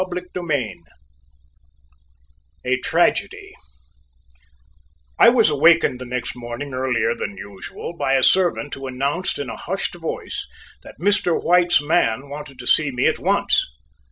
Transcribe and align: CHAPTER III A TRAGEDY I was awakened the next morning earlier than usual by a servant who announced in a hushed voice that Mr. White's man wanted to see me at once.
CHAPTER 0.15 0.25
III 0.41 0.79
A 2.65 2.79
TRAGEDY 2.79 3.51
I 5.19 5.29
was 5.29 5.51
awakened 5.51 5.99
the 6.01 6.05
next 6.07 6.35
morning 6.35 6.73
earlier 6.73 7.13
than 7.13 7.37
usual 7.37 7.93
by 7.95 8.15
a 8.15 8.23
servant 8.23 8.73
who 8.73 8.87
announced 8.87 9.37
in 9.37 9.47
a 9.51 9.55
hushed 9.57 9.93
voice 9.93 10.47
that 10.81 10.97
Mr. 10.99 11.39
White's 11.39 11.83
man 11.83 12.29
wanted 12.31 12.57
to 12.57 12.65
see 12.65 12.89
me 12.89 13.05
at 13.05 13.19
once. 13.19 13.63